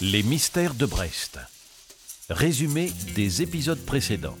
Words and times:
Les 0.00 0.24
mystères 0.24 0.74
de 0.74 0.86
Brest. 0.86 1.38
Résumé 2.28 2.90
des 3.14 3.42
épisodes 3.42 3.78
précédents. 3.78 4.36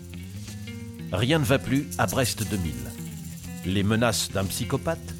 Rien 1.12 1.38
ne 1.38 1.44
va 1.44 1.60
plus 1.60 1.86
à 1.96 2.06
Brest 2.06 2.42
2000. 2.50 2.72
Les 3.66 3.84
menaces 3.84 4.32
d'un 4.32 4.46
psychopathe. 4.46 5.14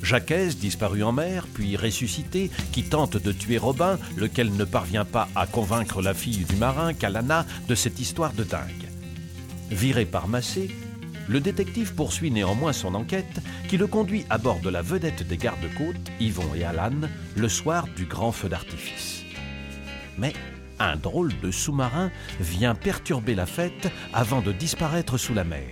Jacques, 0.00 0.32
disparu 0.60 1.02
en 1.02 1.10
mer, 1.10 1.48
puis 1.52 1.76
ressuscité, 1.76 2.52
qui 2.70 2.84
tente 2.84 3.16
de 3.16 3.32
tuer 3.32 3.58
Robin, 3.58 3.98
lequel 4.16 4.54
ne 4.54 4.64
parvient 4.64 5.04
pas 5.04 5.28
à 5.34 5.48
convaincre 5.48 6.02
la 6.02 6.14
fille 6.14 6.44
du 6.44 6.54
marin, 6.54 6.94
Kalana, 6.94 7.44
de 7.66 7.74
cette 7.74 7.98
histoire 7.98 8.32
de 8.32 8.44
dingue. 8.44 8.88
Viré 9.70 10.04
par 10.04 10.28
Massé, 10.28 10.70
le 11.26 11.40
détective 11.40 11.94
poursuit 11.94 12.30
néanmoins 12.30 12.72
son 12.72 12.94
enquête 12.94 13.40
qui 13.68 13.76
le 13.76 13.88
conduit 13.88 14.24
à 14.30 14.38
bord 14.38 14.60
de 14.60 14.70
la 14.70 14.82
vedette 14.82 15.26
des 15.26 15.36
gardes-côtes, 15.36 16.12
Yvon 16.20 16.54
et 16.54 16.62
Alan, 16.62 17.08
le 17.34 17.48
soir 17.48 17.88
du 17.96 18.04
grand 18.04 18.30
feu 18.30 18.48
d'artifice. 18.48 19.23
Mais 20.18 20.32
un 20.78 20.96
drôle 20.96 21.32
de 21.40 21.50
sous-marin 21.50 22.10
vient 22.40 22.74
perturber 22.74 23.34
la 23.34 23.46
fête 23.46 23.90
avant 24.12 24.42
de 24.42 24.52
disparaître 24.52 25.18
sous 25.18 25.34
la 25.34 25.44
mer. 25.44 25.68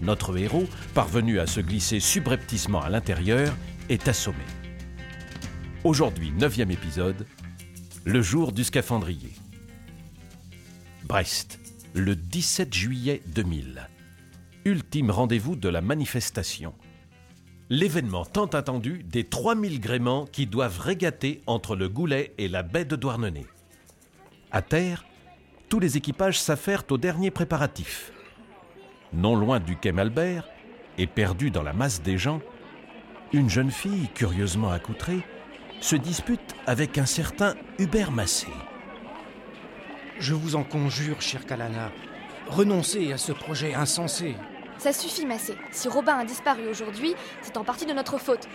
Notre 0.00 0.36
héros, 0.36 0.66
parvenu 0.94 1.38
à 1.38 1.46
se 1.46 1.60
glisser 1.60 2.00
subrepticement 2.00 2.80
à 2.80 2.90
l'intérieur, 2.90 3.54
est 3.88 4.08
assommé. 4.08 4.44
Aujourd'hui, 5.84 6.32
neuvième 6.32 6.70
épisode, 6.70 7.26
le 8.04 8.22
jour 8.22 8.52
du 8.52 8.64
scaphandrier. 8.64 9.32
Brest, 11.04 11.60
le 11.94 12.16
17 12.16 12.72
juillet 12.74 13.22
2000 13.26 13.88
ultime 14.64 15.10
rendez-vous 15.10 15.56
de 15.56 15.68
la 15.68 15.80
manifestation. 15.80 16.74
L'événement 17.74 18.26
tant 18.26 18.48
attendu 18.48 19.02
des 19.02 19.24
3000 19.24 19.80
gréments 19.80 20.26
qui 20.26 20.44
doivent 20.44 20.78
régater 20.78 21.40
entre 21.46 21.74
le 21.74 21.88
Goulet 21.88 22.34
et 22.36 22.46
la 22.46 22.62
baie 22.62 22.84
de 22.84 22.96
Douarnenez. 22.96 23.46
À 24.50 24.60
terre, 24.60 25.06
tous 25.70 25.80
les 25.80 25.96
équipages 25.96 26.38
s'affairent 26.38 26.84
aux 26.90 26.98
derniers 26.98 27.30
préparatifs. 27.30 28.12
Non 29.14 29.34
loin 29.34 29.58
du 29.58 29.76
quai 29.76 29.90
Malbert, 29.90 30.46
et 30.98 31.06
perdue 31.06 31.50
dans 31.50 31.62
la 31.62 31.72
masse 31.72 32.02
des 32.02 32.18
gens, 32.18 32.42
une 33.32 33.48
jeune 33.48 33.70
fille, 33.70 34.10
curieusement 34.12 34.70
accoutrée, 34.70 35.22
se 35.80 35.96
dispute 35.96 36.54
avec 36.66 36.98
un 36.98 37.06
certain 37.06 37.54
Hubert 37.78 38.12
Massé. 38.12 38.48
Je 40.18 40.34
vous 40.34 40.56
en 40.56 40.62
conjure, 40.62 41.22
cher 41.22 41.46
Kalana, 41.46 41.90
renoncez 42.48 43.14
à 43.14 43.16
ce 43.16 43.32
projet 43.32 43.72
insensé. 43.72 44.36
Ça 44.78 44.92
suffit, 44.92 45.26
Massé. 45.26 45.54
Si 45.70 45.88
Robin 45.88 46.18
a 46.18 46.24
disparu 46.24 46.68
aujourd'hui, 46.68 47.14
c'est 47.40 47.56
en 47.56 47.64
partie 47.64 47.86
de 47.86 47.92
notre 47.92 48.18
faute. 48.18 48.48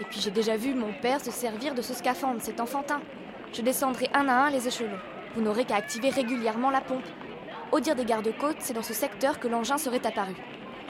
Et 0.00 0.04
puis 0.04 0.20
j'ai 0.20 0.30
déjà 0.30 0.56
vu 0.56 0.74
mon 0.74 0.92
père 0.92 1.20
se 1.20 1.30
servir 1.30 1.74
de 1.74 1.82
ce 1.82 1.94
scaphandre, 1.94 2.40
c'est 2.40 2.60
enfantin. 2.60 3.00
Je 3.52 3.62
descendrai 3.62 4.08
un 4.12 4.28
à 4.28 4.46
un 4.46 4.50
les 4.50 4.68
échelons. 4.68 4.98
Vous 5.34 5.42
n'aurez 5.42 5.64
qu'à 5.64 5.76
activer 5.76 6.10
régulièrement 6.10 6.70
la 6.70 6.80
pompe. 6.80 7.04
Au 7.72 7.80
dire 7.80 7.94
des 7.94 8.04
gardes-côtes, 8.04 8.58
c'est 8.60 8.74
dans 8.74 8.82
ce 8.82 8.94
secteur 8.94 9.40
que 9.40 9.48
l'engin 9.48 9.78
serait 9.78 10.06
apparu. 10.06 10.34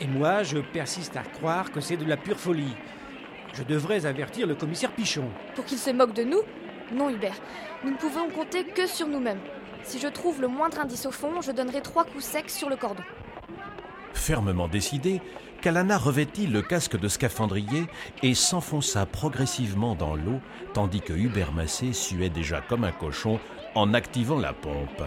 Et 0.00 0.06
moi, 0.06 0.42
je 0.42 0.58
persiste 0.58 1.16
à 1.16 1.22
croire 1.22 1.70
que 1.72 1.80
c'est 1.80 1.96
de 1.96 2.04
la 2.04 2.16
pure 2.16 2.38
folie. 2.38 2.76
Je 3.54 3.62
devrais 3.62 4.04
avertir 4.04 4.46
le 4.46 4.54
commissaire 4.54 4.92
Pichon. 4.92 5.30
Pour 5.54 5.64
qu'il 5.64 5.78
se 5.78 5.90
moque 5.90 6.12
de 6.12 6.24
nous 6.24 6.42
Non, 6.92 7.08
Hubert. 7.08 7.36
Nous 7.84 7.92
ne 7.92 7.96
pouvons 7.96 8.28
compter 8.28 8.64
que 8.64 8.86
sur 8.86 9.08
nous-mêmes. 9.08 9.40
Si 9.84 9.98
je 9.98 10.08
trouve 10.08 10.40
le 10.40 10.48
moindre 10.48 10.80
indice 10.80 11.06
au 11.06 11.12
fond, 11.12 11.40
je 11.40 11.52
donnerai 11.52 11.80
trois 11.80 12.04
coups 12.04 12.24
secs 12.24 12.50
sur 12.50 12.68
le 12.68 12.76
cordon. 12.76 13.04
Fermement 14.16 14.66
décidé, 14.66 15.20
Kalana 15.60 15.98
revêtit 15.98 16.46
le 16.46 16.62
casque 16.62 16.98
de 16.98 17.06
scaphandrier 17.06 17.86
et 18.22 18.34
s'enfonça 18.34 19.06
progressivement 19.06 19.94
dans 19.94 20.16
l'eau, 20.16 20.40
tandis 20.72 21.00
que 21.00 21.12
Hubert 21.12 21.52
Massé 21.52 21.92
suait 21.92 22.30
déjà 22.30 22.60
comme 22.60 22.84
un 22.84 22.92
cochon 22.92 23.38
en 23.74 23.94
activant 23.94 24.38
la 24.38 24.52
pompe. 24.52 25.02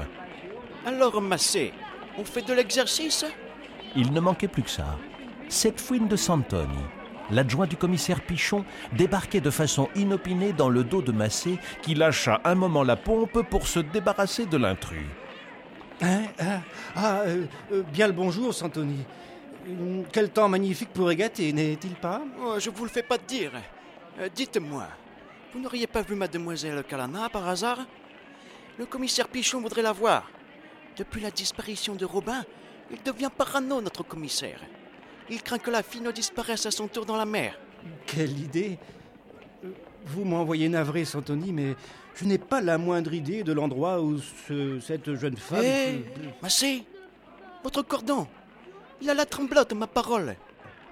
Alors, 0.86 1.22
Massé, 1.22 1.74
on 2.18 2.24
fait 2.24 2.48
de 2.48 2.54
l'exercice? 2.54 3.26
Il 3.96 4.14
ne 4.14 4.20
manquait 4.20 4.48
plus 4.48 4.64
que 4.64 4.70
ça. 4.70 4.98
Cette 5.50 5.82
fouine 5.82 6.08
de 6.08 6.16
Santoni, 6.16 6.78
l'adjoint 7.32 7.68
du 7.68 7.76
commissaire 7.76 8.22
Pichon, 8.22 8.64
débarquait 8.94 9.42
de 9.42 9.50
façon 9.50 9.90
inopinée 9.96 10.54
dans 10.54 10.70
le 10.70 10.84
dos 10.84 11.02
de 11.02 11.12
Massé, 11.12 11.58
qui 11.82 11.96
lâcha 11.96 12.40
un 12.46 12.56
moment 12.56 12.84
la 12.84 12.96
pompe 12.96 13.42
pour 13.50 13.68
se 13.68 13.80
débarrasser 13.80 14.46
de 14.46 14.58
l'intrus. 14.58 15.08
Hein, 16.02 16.24
hein 16.40 16.62
Ah, 16.96 17.20
euh, 17.26 17.46
euh, 17.72 17.84
bien 17.84 18.08
le 18.08 18.14
bonjour, 18.14 18.54
Santoni. 18.54 19.06
Hum, 19.68 20.04
Quel 20.12 20.30
temps 20.30 20.48
magnifique 20.48 20.90
pour 20.90 21.08
régater, 21.08 21.52
n'est-il 21.54 21.96
pas? 21.96 22.22
Oh, 22.42 22.56
Je 22.60 22.70
vous 22.70 22.84
le 22.86 22.90
fais 22.90 23.04
pas 23.04 23.18
dire. 23.18 23.52
Euh, 24.20 24.30
Dites-moi, 24.34 24.88
vous 25.54 25.60
n'auriez 25.60 25.88
pas 25.88 26.02
vu 26.02 26.16
mademoiselle 26.16 26.84
Kalana 26.88 27.30
par 27.30 27.48
hasard? 27.48 27.86
Le 28.78 28.86
commissaire 28.86 29.28
Pichon 29.28 29.60
voudrait 29.62 29.82
la 29.82 29.92
voir. 29.92 30.30
Depuis 30.96 31.22
la 31.22 31.32
disparition 31.32 31.96
de 31.96 32.06
Robin, 32.06 32.44
il 32.92 33.02
devient 33.04 33.30
parano, 33.36 33.82
notre 33.82 34.04
commissaire. 34.04 34.62
Il 35.30 35.44
craint 35.44 35.60
que 35.60 35.70
la 35.70 35.84
fille 35.84 36.02
ne 36.02 36.12
disparaisse 36.12 36.66
à 36.66 36.72
son 36.72 36.88
tour 36.88 37.06
dans 37.06 37.18
la 37.18 37.26
mer. 37.26 37.60
Quelle 38.08 38.38
idée 38.40 38.80
Vous 40.06 40.26
m'envoyez 40.26 40.70
navré, 40.70 41.06
Santoni, 41.06 41.52
mais 41.54 41.76
je 42.16 42.26
n'ai 42.26 42.38
pas 42.38 42.62
la 42.62 42.78
moindre 42.78 43.14
idée 43.14 43.44
de 43.44 43.54
l'endroit 43.54 44.02
où 44.02 44.18
ce- 44.48 44.80
cette 44.80 45.14
jeune 45.16 45.38
femme... 45.38 45.64
Hé 45.64 46.06
Massé 46.42 46.84
Votre 47.64 47.82
cordon 47.84 48.28
Il 49.02 49.10
a 49.10 49.14
la 49.14 49.26
tremblote, 49.26 49.74
ma 49.74 49.88
parole. 49.88 50.36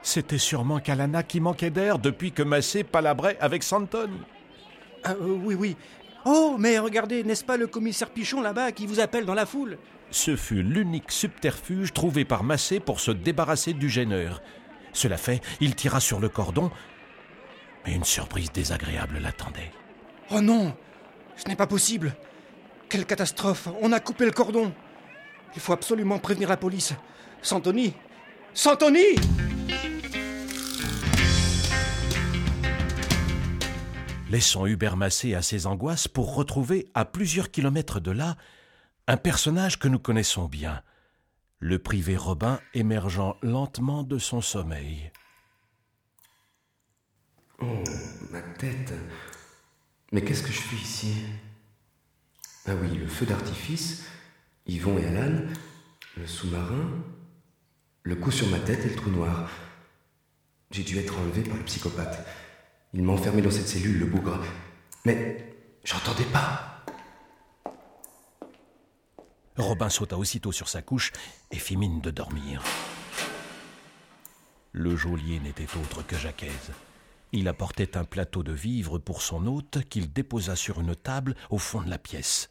C'était 0.01 0.37
sûrement 0.37 0.79
Kalana 0.79 1.23
qui 1.23 1.39
manquait 1.39 1.69
d'air 1.71 1.99
depuis 1.99 2.31
que 2.31 2.43
Massé 2.43 2.83
palabrait 2.83 3.37
avec 3.41 3.63
Santoni. 3.63 4.19
Ah, 5.03 5.13
euh, 5.13 5.37
oui, 5.43 5.55
oui. 5.55 5.75
Oh, 6.25 6.55
mais 6.59 6.77
regardez, 6.79 7.23
n'est-ce 7.23 7.43
pas 7.45 7.57
le 7.57 7.67
commissaire 7.67 8.09
Pichon 8.09 8.41
là-bas 8.41 8.71
qui 8.71 8.85
vous 8.85 8.99
appelle 8.99 9.25
dans 9.25 9.33
la 9.33 9.45
foule? 9.45 9.77
Ce 10.11 10.35
fut 10.35 10.61
l'unique 10.63 11.11
subterfuge 11.11 11.91
trouvé 11.93 12.23
par 12.25 12.43
Massé 12.43 12.79
pour 12.79 12.99
se 12.99 13.11
débarrasser 13.11 13.73
du 13.73 13.89
gêneur. 13.89 14.41
Cela 14.93 15.17
fait, 15.17 15.41
il 15.59 15.75
tira 15.75 15.99
sur 15.99 16.19
le 16.19 16.29
cordon, 16.29 16.71
mais 17.87 17.95
une 17.95 18.03
surprise 18.03 18.51
désagréable 18.51 19.19
l'attendait. 19.19 19.71
Oh 20.29 20.41
non 20.41 20.75
Ce 21.37 21.47
n'est 21.47 21.55
pas 21.55 21.67
possible 21.67 22.15
Quelle 22.89 23.05
catastrophe 23.05 23.69
On 23.81 23.93
a 23.93 23.99
coupé 23.99 24.25
le 24.25 24.31
cordon 24.31 24.73
Il 25.55 25.61
faut 25.61 25.73
absolument 25.73 26.19
prévenir 26.19 26.49
la 26.49 26.57
police. 26.57 26.93
Santoni 27.41 27.93
Santoni 28.53 29.15
Laissons 34.29 34.65
Hubert 34.65 34.97
Massé 34.97 35.35
à 35.35 35.41
ses 35.41 35.67
angoisses 35.67 36.09
pour 36.09 36.35
retrouver, 36.35 36.89
à 36.93 37.05
plusieurs 37.05 37.49
kilomètres 37.49 38.01
de 38.01 38.11
là, 38.11 38.35
un 39.07 39.15
personnage 39.15 39.79
que 39.79 39.87
nous 39.87 39.99
connaissons 39.99 40.47
bien, 40.47 40.81
le 41.59 41.79
privé 41.79 42.17
Robin 42.17 42.59
émergeant 42.73 43.37
lentement 43.41 44.03
de 44.03 44.17
son 44.17 44.41
sommeil. 44.41 45.13
Oh, 47.59 47.83
ma 48.31 48.41
tête. 48.41 48.93
Mais 50.11 50.23
qu'est-ce 50.23 50.43
que 50.43 50.51
je 50.51 50.61
fais 50.61 50.75
ici? 50.75 51.25
Ah 52.65 52.75
oui, 52.75 52.97
le 52.97 53.07
feu 53.07 53.25
d'artifice, 53.25 54.05
Yvon 54.67 54.97
et 54.97 55.05
Alan, 55.05 55.41
le 56.17 56.27
sous-marin, 56.27 57.03
le 58.03 58.15
coup 58.15 58.31
sur 58.31 58.47
ma 58.47 58.59
tête 58.59 58.85
et 58.85 58.89
le 58.89 58.95
trou 58.95 59.09
noir. 59.09 59.49
J'ai 60.71 60.83
dû 60.83 60.97
être 60.97 61.17
enlevé 61.17 61.43
par 61.43 61.57
le 61.57 61.63
psychopathe. 61.63 62.27
Il 62.93 63.03
m'a 63.03 63.13
enfermé 63.13 63.41
dans 63.41 63.51
cette 63.51 63.67
cellule, 63.67 63.99
le 63.99 64.05
bougre. 64.05 64.43
Mais 65.05 65.55
j'entendais 65.83 66.25
pas. 66.25 66.85
Robin 69.57 69.89
sauta 69.89 70.17
aussitôt 70.17 70.51
sur 70.51 70.69
sa 70.69 70.81
couche 70.81 71.11
et 71.51 71.57
fit 71.57 71.77
mine 71.77 72.01
de 72.01 72.11
dormir. 72.11 72.63
Le 74.73 74.95
geôlier 74.95 75.39
n'était 75.39 75.67
autre 75.77 76.05
que 76.05 76.17
Jacques. 76.17 76.45
Il 77.33 77.47
apportait 77.47 77.97
un 77.97 78.03
plateau 78.03 78.43
de 78.43 78.53
vivres 78.53 78.99
pour 78.99 79.21
son 79.21 79.45
hôte 79.47 79.79
qu'il 79.89 80.11
déposa 80.11 80.55
sur 80.55 80.79
une 80.79 80.95
table 80.95 81.35
au 81.49 81.57
fond 81.57 81.81
de 81.81 81.89
la 81.89 81.97
pièce. 81.97 82.49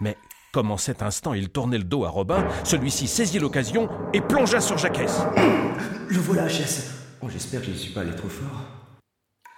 Mais 0.00 0.16
comme 0.52 0.70
en 0.70 0.76
cet 0.76 1.02
instant 1.02 1.34
il 1.34 1.50
tournait 1.50 1.78
le 1.78 1.84
dos 1.84 2.04
à 2.04 2.08
Robin, 2.08 2.46
celui-ci 2.64 3.08
saisit 3.08 3.38
l'occasion 3.38 3.88
et 4.12 4.20
plongea 4.20 4.60
sur 4.60 4.78
Jacques. 4.78 4.96
Le 6.08 6.18
voilà, 6.18 6.46
HS. 6.46 6.92
Oh, 7.20 7.28
j'espère 7.28 7.60
que 7.60 7.66
je 7.66 7.72
ne 7.72 7.76
suis 7.76 7.92
pas 7.92 8.02
allé 8.02 8.14
trop 8.14 8.28
fort. 8.28 8.64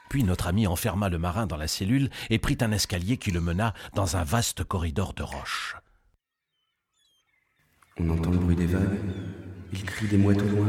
Puis 0.08 0.24
notre 0.24 0.46
ami 0.46 0.66
enferma 0.66 1.10
le 1.10 1.18
marin 1.18 1.46
dans 1.46 1.58
la 1.58 1.68
cellule 1.68 2.08
et 2.30 2.38
prit 2.38 2.56
un 2.62 2.72
escalier 2.72 3.18
qui 3.18 3.30
le 3.30 3.42
mena 3.42 3.74
dans 3.94 4.16
un 4.16 4.24
vaste 4.24 4.64
corridor 4.64 5.12
de 5.12 5.22
roches. 5.22 5.76
On 8.00 8.08
entend 8.08 8.30
le 8.30 8.38
bruit 8.38 8.56
des 8.56 8.66
vagues. 8.66 8.98
Il 9.72 9.84
crie 9.84 10.06
des 10.06 10.16
mouettes 10.16 10.40
au 10.40 10.48
loin. 10.48 10.68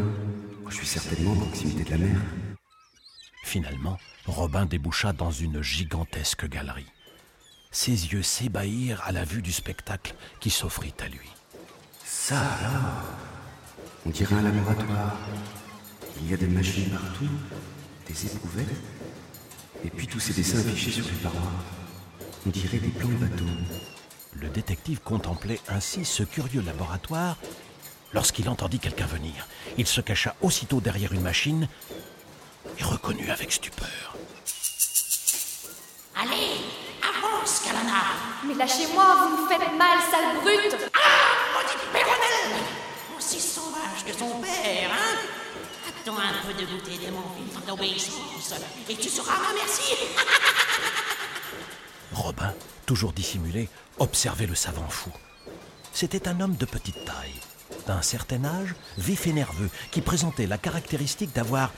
Oh, 0.65 0.69
je 0.69 0.75
suis 0.75 0.88
certainement 0.88 1.31
en 1.31 1.38
proximité 1.38 1.86
de 1.86 1.92
la 1.92 1.98
mer. 1.98 2.18
Finalement, 3.50 3.98
Robin 4.28 4.68
déboucha 4.68 5.12
dans 5.12 5.31
une 5.31 5.63
gigantesque 5.63 6.48
galerie. 6.48 6.86
Ses 7.72 8.13
yeux 8.13 8.22
s'ébahirent 8.22 9.01
à 9.06 9.12
la 9.12 9.24
vue 9.24 9.42
du 9.42 9.51
spectacle 9.51 10.13
qui 10.40 10.51
s'offrit 10.51 10.94
à 11.00 11.07
lui. 11.07 11.28
Ça 12.06 12.40
alors 12.40 13.06
On 14.06 14.12
dirait 14.12 14.36
un 14.36 14.44
laboratoire. 14.44 15.18
Il 16.22 16.30
y 16.30 16.36
a 16.36 16.38
des 16.38 16.46
machines 16.46 16.92
partout, 16.92 17.28
des 18.06 18.25
éprouvettes, 18.28 18.81
et 19.84 19.90
puis 19.90 20.06
tous 20.06 20.19
ces 20.19 20.34
dessins 20.34 20.60
affichés 20.60 20.92
sur 20.92 21.06
les 21.06 21.18
parois. 21.18 21.51
On 22.46 22.51
dirait 22.51 22.78
des 22.78 22.90
plans 22.90 23.10
de 23.10 23.16
bateau. 23.16 23.46
Le 24.34 24.50
détective 24.50 25.01
contemplait 25.01 25.60
ainsi 25.69 26.06
ce 26.06 26.22
curieux 26.22 26.62
laboratoire 26.62 27.36
lorsqu'il 28.13 28.48
entendit 28.48 28.78
quelqu'un 28.78 29.07
venir. 29.07 29.48
Il 29.80 29.88
se 29.88 30.01
cacha 30.01 30.36
aussitôt 30.42 30.81
derrière 30.81 31.13
une 31.13 31.22
machine 31.22 31.68
et 32.79 32.83
reconnut 32.83 33.29
avec 33.29 33.51
stupeur. 33.51 34.15
Allez, 36.15 36.57
avance, 37.01 37.59
Kalana. 37.61 38.03
Mais 38.45 38.53
lâchez-moi, 38.55 39.05
vous 39.15 39.29
me 39.43 39.47
faites 39.47 39.71
mal, 39.77 39.99
sale 40.09 40.35
brute. 40.41 40.75
Ah, 40.93 40.99
maudite 41.55 41.85
péronnelle 41.93 42.63
Aussi 43.17 43.39
sauvage 43.39 44.03
que 44.05 44.13
son 44.13 44.39
père, 44.41 44.91
hein. 44.91 45.17
Attends 45.87 46.17
un 46.17 46.33
peu 46.45 46.53
de 46.53 46.65
goûter 46.65 46.97
de 47.05 47.11
mon 47.11 47.21
vivre 47.37 47.61
d'obéissance, 47.67 48.53
et 48.87 48.95
tu 48.95 49.09
seras 49.09 49.33
merci 49.55 49.93
Robin, 52.13 52.53
toujours 52.85 53.13
dissimulé, 53.13 53.69
observait 53.97 54.45
le 54.45 54.55
savant 54.55 54.87
fou. 54.89 55.11
C'était 55.93 56.27
un 56.27 56.39
homme 56.41 56.55
de 56.55 56.65
petite 56.65 57.05
taille, 57.05 57.33
d'un 57.87 58.01
certain 58.01 58.43
âge, 58.45 58.75
vif 58.97 59.25
et 59.27 59.33
nerveux, 59.33 59.69
qui 59.91 60.01
présentait 60.01 60.47
la 60.47 60.57
caractéristique 60.57 61.33
d'avoir 61.33 61.71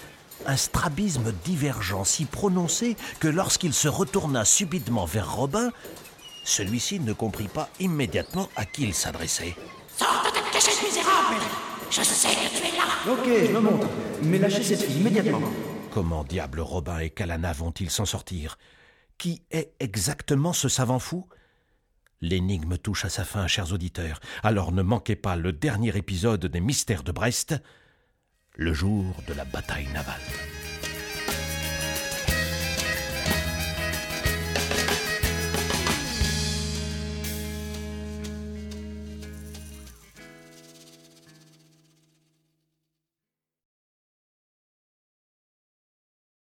un 0.46 0.58
strabisme 0.58 1.32
divergent 1.44 2.04
si 2.04 2.26
prononcé 2.26 2.96
que 3.20 3.28
lorsqu'il 3.28 3.74
se 3.74 3.88
retourna 3.88 4.46
subitement 4.46 5.06
vers 5.06 5.36
Robin, 5.36 5.72
celui-ci 6.44 7.00
ne 7.00 7.14
comprit 7.14 7.48
pas 7.48 7.70
immédiatement 7.80 8.50
à 8.56 8.66
qui 8.66 8.84
il 8.84 8.94
s'adressait. 8.94 9.56
Sors 9.98 10.24
de 10.26 10.30
ta 10.30 10.42
cachette 10.52 10.84
misérable 10.84 11.42
Je 11.90 12.02
sais 12.02 12.30
que 12.30 12.58
tu 12.58 12.68
es 12.68 12.78
là 12.78 13.14
Ok, 13.14 13.48
je 13.48 13.52
me 13.54 13.60
montre. 13.60 13.88
Mais 14.24 14.40
lâchez 14.40 14.64
cette 14.64 14.82
fille 14.82 15.00
immédiatement. 15.00 15.42
Comment 15.92 16.24
diable 16.24 16.62
Robin 16.62 17.00
et 17.00 17.10
Kalana 17.10 17.54
vont-ils 17.54 17.90
s'en 17.90 18.06
sortir? 18.06 18.58
Qui 19.18 19.44
est 19.52 19.74
exactement 19.80 20.54
ce 20.54 20.70
savant 20.70 21.00
fou? 21.00 21.28
L'énigme 22.22 22.78
touche 22.78 23.06
à 23.06 23.10
sa 23.10 23.26
fin, 23.26 23.48
chers 23.48 23.74
auditeurs. 23.74 24.20
Alors 24.44 24.72
ne 24.72 24.82
manquez 24.84 25.16
pas 25.16 25.36
le 25.36 25.52
dernier 25.52 25.96
épisode 25.98 26.46
des 26.46 26.60
Mystères 26.60 27.04
de 27.04 27.12
Brest, 27.12 27.56
le 28.56 28.74
jour 28.74 29.16
de 29.28 29.34
la 29.34 29.46
bataille 29.46 29.88
navale. 29.94 30.61